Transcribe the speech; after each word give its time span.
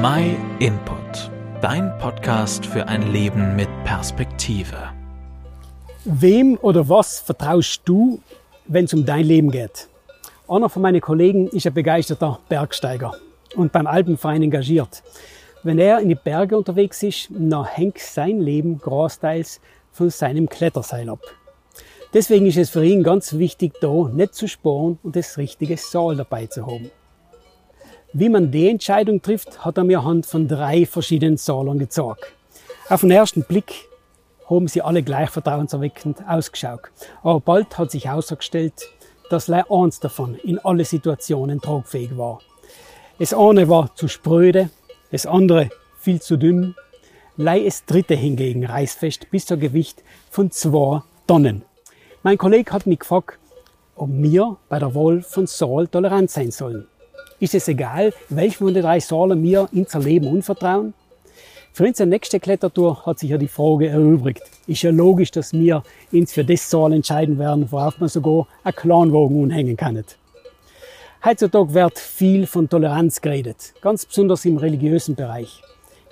My 0.00 0.36
Input, 0.60 1.28
dein 1.60 1.98
Podcast 1.98 2.64
für 2.64 2.86
ein 2.86 3.10
Leben 3.10 3.56
mit 3.56 3.68
Perspektive. 3.82 4.76
Wem 6.04 6.56
oder 6.62 6.88
was 6.88 7.18
vertraust 7.18 7.82
du, 7.84 8.20
wenn 8.68 8.84
es 8.84 8.94
um 8.94 9.04
dein 9.04 9.24
Leben 9.24 9.50
geht? 9.50 9.88
Einer 10.46 10.68
von 10.68 10.82
meinen 10.82 11.00
Kollegen 11.00 11.48
ist 11.48 11.66
ein 11.66 11.74
begeisterter 11.74 12.38
Bergsteiger 12.48 13.12
und 13.56 13.72
beim 13.72 13.88
Alpenverein 13.88 14.44
engagiert. 14.44 15.02
Wenn 15.64 15.80
er 15.80 15.98
in 15.98 16.10
die 16.10 16.14
Berge 16.14 16.56
unterwegs 16.56 17.02
ist, 17.02 17.28
dann 17.30 17.64
hängt 17.64 17.98
sein 17.98 18.40
Leben 18.40 18.78
großteils 18.78 19.60
von 19.90 20.10
seinem 20.10 20.48
Kletterseil 20.48 21.08
ab. 21.10 21.22
Deswegen 22.14 22.46
ist 22.46 22.56
es 22.56 22.70
für 22.70 22.84
ihn 22.84 23.02
ganz 23.02 23.36
wichtig, 23.36 23.72
da 23.80 24.08
nicht 24.12 24.34
zu 24.36 24.46
sparen 24.46 25.00
und 25.02 25.16
das 25.16 25.38
richtige 25.38 25.76
Seil 25.76 26.14
dabei 26.14 26.46
zu 26.46 26.64
haben. 26.64 26.92
Wie 28.14 28.30
man 28.30 28.50
die 28.50 28.68
Entscheidung 28.68 29.20
trifft, 29.20 29.66
hat 29.66 29.76
er 29.76 29.84
mir 29.84 30.02
Hand 30.02 30.24
von 30.24 30.48
drei 30.48 30.86
verschiedenen 30.86 31.36
Säulen 31.36 31.78
gezeigt. 31.78 32.32
Auf 32.88 33.02
den 33.02 33.10
ersten 33.10 33.42
Blick 33.42 33.86
haben 34.48 34.66
sie 34.66 34.80
alle 34.80 35.02
gleich 35.02 35.28
vertrauenserweckend 35.28 36.26
ausgeschaut. 36.26 36.80
Aber 37.22 37.40
bald 37.40 37.76
hat 37.76 37.90
sich 37.90 38.06
herausgestellt, 38.06 38.88
dass 39.28 39.46
leider 39.46 39.70
eins 39.70 40.00
davon 40.00 40.36
in 40.36 40.58
alle 40.58 40.86
Situationen 40.86 41.60
tragfähig 41.60 42.16
war. 42.16 42.40
Das 43.18 43.34
eine 43.34 43.68
war 43.68 43.94
zu 43.94 44.08
spröde, 44.08 44.70
das 45.10 45.26
andere 45.26 45.68
viel 46.00 46.22
zu 46.22 46.38
dünn. 46.38 46.74
Lei 47.36 47.66
es 47.66 47.84
dritte 47.84 48.14
hingegen 48.14 48.64
reißfest 48.64 49.30
bis 49.30 49.44
zum 49.44 49.60
Gewicht 49.60 50.02
von 50.30 50.50
zwei 50.50 51.02
Tonnen. 51.26 51.62
Mein 52.22 52.38
Kollege 52.38 52.72
hat 52.72 52.86
mich 52.86 53.00
gefragt, 53.00 53.38
ob 53.96 54.08
wir 54.10 54.56
bei 54.70 54.78
der 54.78 54.94
Wahl 54.94 55.20
von 55.20 55.46
Saal 55.46 55.88
tolerant 55.88 56.30
sein 56.30 56.50
sollen. 56.50 56.86
Ist 57.40 57.54
es 57.54 57.68
egal, 57.68 58.12
welchem 58.30 58.66
von 58.66 58.74
den 58.74 58.82
drei 58.82 58.98
Säulen 58.98 59.40
wir 59.44 59.68
unser 59.72 60.00
Leben 60.00 60.26
unvertrauen? 60.26 60.92
Für 61.72 61.84
unsere 61.84 62.08
nächste 62.08 62.40
Klettertour 62.40 63.06
hat 63.06 63.20
sich 63.20 63.30
ja 63.30 63.38
die 63.38 63.46
Frage 63.46 63.86
erübrigt. 63.88 64.42
Ist 64.66 64.82
ja 64.82 64.90
logisch, 64.90 65.30
dass 65.30 65.52
wir 65.52 65.84
uns 66.10 66.32
für 66.32 66.44
das 66.44 66.68
Saal 66.68 66.92
entscheiden 66.92 67.38
werden, 67.38 67.70
worauf 67.70 68.00
man 68.00 68.08
sogar 68.08 68.48
einen 68.64 68.74
Kleinwagen 68.74 69.40
unhängen 69.40 69.76
kann. 69.76 70.02
Heutzutage 71.24 71.74
wird 71.74 71.98
viel 72.00 72.48
von 72.48 72.68
Toleranz 72.68 73.20
geredet, 73.20 73.72
ganz 73.82 74.04
besonders 74.04 74.44
im 74.44 74.56
religiösen 74.56 75.14
Bereich. 75.14 75.62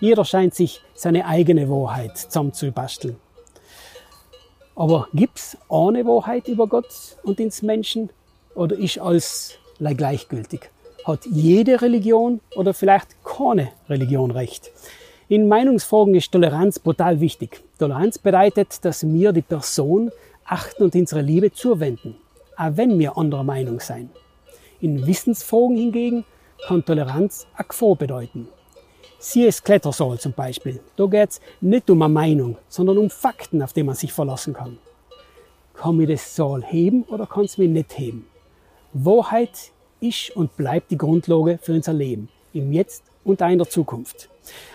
Jeder 0.00 0.26
scheint 0.26 0.54
sich 0.54 0.82
seine 0.94 1.24
eigene 1.24 1.70
Wahrheit 1.70 2.18
zusammenzubasteln. 2.18 3.16
Aber 4.76 5.08
gibt's 5.14 5.56
eine 5.70 6.04
Wahrheit 6.04 6.48
über 6.48 6.66
Gott 6.66 7.16
und 7.22 7.40
ins 7.40 7.62
Menschen 7.62 8.10
oder 8.54 8.76
ist 8.76 8.98
alles 8.98 9.56
gleichgültig? 9.78 10.70
Hat 11.04 11.26
jede 11.26 11.82
Religion 11.82 12.40
oder 12.56 12.72
vielleicht 12.72 13.22
keine 13.24 13.72
Religion 13.90 14.30
recht? 14.30 14.70
In 15.28 15.48
Meinungsfragen 15.48 16.14
ist 16.14 16.32
Toleranz 16.32 16.78
brutal 16.78 17.20
wichtig. 17.20 17.62
Toleranz 17.78 18.16
bedeutet, 18.18 18.82
dass 18.86 19.06
wir 19.06 19.32
die 19.32 19.42
Person 19.42 20.10
achten 20.46 20.84
und 20.84 20.94
unsere 20.94 21.20
Liebe 21.20 21.52
zuwenden, 21.52 22.16
auch 22.56 22.76
wenn 22.76 22.98
wir 22.98 23.18
anderer 23.18 23.44
Meinung 23.44 23.80
sein. 23.80 24.08
In 24.80 25.06
Wissensfragen 25.06 25.76
hingegen 25.76 26.24
kann 26.66 26.84
Toleranz 26.86 27.46
eine 27.54 27.68
Gefahr 27.68 27.96
bedeuten. 27.96 28.48
Das 29.18 29.62
Klettersaal 29.62 30.18
zum 30.18 30.32
Beispiel. 30.32 30.80
Da 30.96 31.04
geht 31.04 31.30
es 31.30 31.40
nicht 31.60 31.90
um 31.90 32.00
eine 32.00 32.14
Meinung, 32.14 32.56
sondern 32.68 32.96
um 32.96 33.10
Fakten, 33.10 33.62
auf 33.62 33.74
die 33.74 33.82
man 33.82 33.94
sich 33.94 34.12
verlassen 34.12 34.54
kann. 34.54 34.78
Kann 35.74 35.98
mir 35.98 36.06
das 36.06 36.34
Saal 36.34 36.62
heben 36.62 37.02
oder 37.04 37.26
kann 37.26 37.44
es 37.44 37.58
mir 37.58 37.68
nicht 37.68 37.98
heben? 37.98 38.26
Wahrheit 38.94 39.72
ist 40.04 40.36
und 40.36 40.56
bleibt 40.56 40.90
die 40.90 40.98
Grundlage 40.98 41.58
für 41.60 41.72
unser 41.72 41.92
Leben, 41.92 42.28
im 42.52 42.72
Jetzt 42.72 43.02
und 43.24 43.42
auch 43.42 43.48
in 43.48 43.58
der 43.58 43.68
Zukunft. 43.68 44.28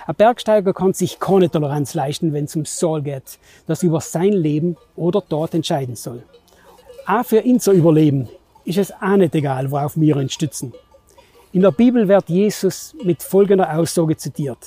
Ein 0.07 0.15
Bergsteiger 0.15 0.73
kann 0.73 0.93
sich 0.93 1.19
keine 1.19 1.49
Toleranz 1.49 1.93
leisten, 1.93 2.33
wenn 2.33 2.45
es 2.45 2.55
um 2.55 2.65
Saal 2.65 3.03
geht, 3.03 3.37
das 3.67 3.83
über 3.83 4.01
sein 4.01 4.33
Leben 4.33 4.77
oder 4.95 5.23
dort 5.27 5.53
entscheiden 5.53 5.95
soll. 5.95 6.23
Auch 7.05 7.25
für 7.25 7.39
ihn 7.39 7.59
zu 7.59 7.71
überleben 7.71 8.27
ist 8.65 8.77
es 8.77 8.91
auch 8.91 9.15
nicht 9.15 9.35
egal, 9.35 9.71
worauf 9.71 9.95
wir 9.95 10.17
uns 10.17 10.33
stützen. 10.33 10.73
In 11.51 11.61
der 11.61 11.71
Bibel 11.71 12.07
wird 12.07 12.29
Jesus 12.29 12.95
mit 13.03 13.23
folgender 13.23 13.75
Aussage 13.75 14.17
zitiert. 14.17 14.59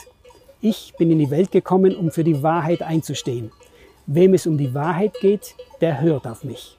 Ich 0.61 0.95
bin 0.99 1.11
in 1.11 1.19
die 1.19 1.31
Welt 1.31 1.51
gekommen, 1.53 1.95
um 1.95 2.11
für 2.11 2.25
die 2.25 2.43
Wahrheit 2.43 2.83
einzustehen. 2.83 3.53
Wem 4.07 4.35
es 4.35 4.47
um 4.47 4.59
die 4.59 4.75
Wahrheit 4.75 5.15
geht, 5.21 5.55
der 5.81 6.01
hört 6.01 6.27
auf 6.27 6.43
mich. 6.43 6.77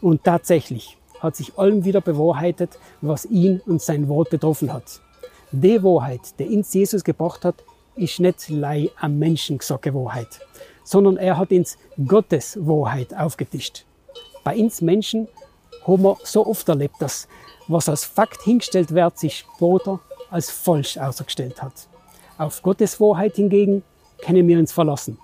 Und 0.00 0.24
tatsächlich 0.24 0.96
hat 1.24 1.36
sich 1.36 1.58
allem 1.58 1.84
wieder 1.84 2.00
bewahrheitet, 2.00 2.78
was 3.00 3.24
ihn 3.26 3.60
und 3.66 3.82
sein 3.82 4.08
Wort 4.08 4.30
betroffen 4.30 4.72
hat. 4.72 5.00
Die 5.50 5.82
Wahrheit, 5.82 6.38
die 6.38 6.56
uns 6.56 6.72
Jesus 6.72 7.02
gebracht 7.02 7.44
hat, 7.44 7.56
ist 7.96 8.20
nicht 8.20 8.48
lei 8.48 8.90
am 9.00 9.18
Menschen 9.18 9.58
gesagte 9.58 9.94
Wahrheit, 9.94 10.40
sondern 10.84 11.16
er 11.16 11.38
hat 11.38 11.50
uns 11.50 11.78
Gottes 12.06 12.58
Wahrheit 12.60 13.14
aufgetischt. 13.14 13.84
Bei 14.42 14.56
uns 14.56 14.80
Menschen 14.80 15.28
haben 15.86 16.02
wir 16.02 16.16
so 16.22 16.46
oft 16.46 16.68
erlebt, 16.68 16.96
dass 17.00 17.28
was 17.68 17.88
als 17.88 18.04
Fakt 18.04 18.42
hingestellt 18.42 18.94
wird, 18.94 19.18
sich 19.18 19.38
später 19.38 20.00
als 20.30 20.50
falsch 20.50 20.98
ausgestellt 20.98 21.62
hat. 21.62 21.88
Auf 22.36 22.62
Gottes 22.62 23.00
Wahrheit 23.00 23.36
hingegen 23.36 23.82
können 24.24 24.46
wir 24.48 24.58
uns 24.58 24.72
verlassen. 24.72 25.18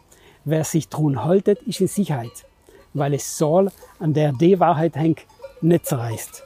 Wer 0.45 0.65
sich 0.65 0.89
daran 0.89 1.25
haltet, 1.25 1.61
ist 1.63 1.81
in 1.81 1.89
Sicherheit, 1.89 2.47
weil 2.95 3.15
es 3.15 3.37
soll, 3.37 3.71
an 3.99 4.15
der 4.15 4.33
die 4.33 4.59
Wahrheit 4.59 4.97
hängt, 4.97 5.21
nicht 5.63 5.87
zerreißt. 5.87 6.45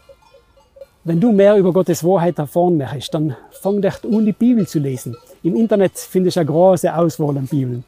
Wenn 1.04 1.20
du 1.20 1.32
mehr 1.32 1.56
über 1.56 1.72
Gottes 1.72 2.02
Wahrheit 2.02 2.38
erfahren 2.38 2.78
möchtest, 2.78 3.12
dann 3.12 3.36
fang 3.50 3.82
dich 3.82 3.92
an, 4.04 4.24
die 4.24 4.32
Bibel 4.32 4.66
zu 4.66 4.78
lesen. 4.78 5.16
Im 5.42 5.54
Internet 5.54 5.98
findest 5.98 6.36
du 6.36 6.40
eine 6.40 6.50
große 6.50 6.94
Auswahl 6.96 7.36
an 7.36 7.46
Bibeln. 7.46 7.84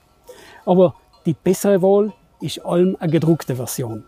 Aber 0.67 0.95
die 1.25 1.33
bessere 1.33 1.81
Wahl 1.81 2.13
ist 2.41 2.65
allem 2.65 2.97
eine 3.01 3.11
gedruckte 3.11 3.57
Version. 3.57 4.05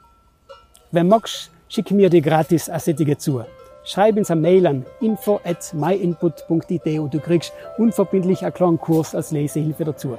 Wenn 0.93 1.09
magst, 1.09 1.51
schick 1.69 1.91
mir 1.91 2.11
die 2.11 2.21
gratis 2.21 2.69
Assetige 2.69 3.17
zu. 3.17 3.43
Schreib 3.85 4.19
uns 4.19 4.31
eine 4.31 4.43
Mail 4.43 4.67
an 4.67 4.87
info 5.01 5.41
at 5.45 5.73
myinput.it 5.73 6.99
und 6.99 7.15
du 7.15 7.21
kriegst 7.21 7.53
unverbindlich 7.79 8.43
einen 8.43 8.53
kleinen 8.53 8.79
Kurs 8.79 9.15
als 9.15 9.31
Lesehilfe 9.31 9.87
dazu. 9.87 10.19